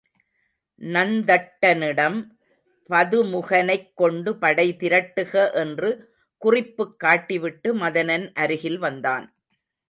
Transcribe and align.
நந்தட்டனிடம் 0.81 2.17
பதுமுகனைக் 2.89 3.91
கொண்டு 3.93 4.37
படை 4.37 4.75
திரட்டுக 4.79 5.53
என்று 5.53 6.13
குறிப்புக் 6.37 6.95
காட்டிவிட்டு 7.03 7.73
மதனன் 7.75 8.31
அருகில் 8.33 8.77
வந்தான். 8.77 9.35